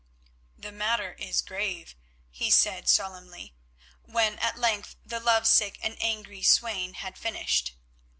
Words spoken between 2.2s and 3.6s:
he said solemnly,